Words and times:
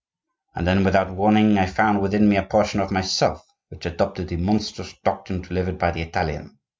And 0.55 0.65
then, 0.65 0.83
without 0.83 1.11
warning, 1.13 1.59
I 1.59 1.67
found 1.67 2.01
within 2.01 2.27
me 2.27 2.35
a 2.35 2.41
portion 2.41 2.79
of 2.79 2.89
myself 2.89 3.45
which 3.69 3.85
adopted 3.85 4.29
the 4.29 4.37
monstrous 4.37 4.95
doctrine 5.03 5.43
delivered 5.43 5.77
by 5.77 5.91
the 5.91 6.01
Italian. 6.01 6.57